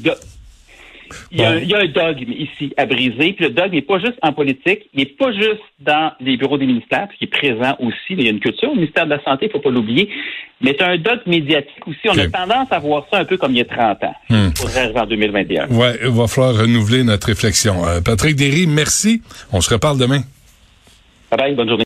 il 1.31 1.41
y, 1.41 1.45
a, 1.45 1.59
il 1.59 1.69
y, 1.69 1.75
a, 1.75 1.81
un 1.81 1.87
dogme 1.87 2.33
ici 2.33 2.73
à 2.77 2.87
briser. 2.87 3.33
Puis 3.33 3.45
le 3.45 3.51
dogme 3.51 3.75
n'est 3.75 3.83
pas 3.83 3.99
juste 3.99 4.19
en 4.23 4.33
politique, 4.33 4.89
il 4.93 5.01
n'est 5.01 5.07
pas 5.07 5.33
juste 5.33 5.63
dans 5.81 6.13
les 6.21 6.37
bureaux 6.37 6.59
des 6.59 6.67
ministères, 6.67 7.09
qui 7.19 7.25
est 7.25 7.29
présent 7.29 7.77
aussi. 7.81 8.11
Il 8.11 8.25
y 8.25 8.29
a 8.29 8.31
une 8.31 8.41
culture 8.41 8.71
au 8.71 8.75
ministère 8.75 9.05
de 9.05 9.11
la 9.11 9.23
Santé, 9.23 9.47
il 9.47 9.49
ne 9.49 9.53
faut 9.53 9.61
pas 9.61 9.71
l'oublier. 9.71 10.09
Mais 10.61 10.75
c'est 10.79 10.85
un 10.85 10.97
dogme 10.97 11.23
médiatique 11.27 11.87
aussi. 11.87 12.09
On 12.09 12.19
a 12.19 12.27
tendance 12.29 12.69
à 12.71 12.79
voir 12.79 13.07
ça 13.11 13.19
un 13.19 13.25
peu 13.25 13.37
comme 13.37 13.53
il 13.53 13.59
y 13.59 13.61
a 13.61 13.65
30 13.65 14.05
ans. 14.05 14.15
Hmm. 14.31 14.51
Pour 14.51 14.69
arriver 14.77 15.01
en 15.01 15.07
2021. 15.07 15.67
Oui, 15.71 15.87
il 16.03 16.09
va 16.09 16.27
falloir 16.27 16.57
renouveler 16.57 17.05
notre 17.05 17.27
réflexion. 17.27 17.87
Euh, 17.87 18.01
Patrick 18.01 18.37
Derry, 18.37 18.67
merci. 18.67 19.23
On 19.53 19.61
se 19.61 19.73
reparle 19.73 19.99
demain. 19.99 20.21
Bye 21.31 21.39
bye, 21.39 21.55
bonne 21.55 21.69
journée. 21.69 21.83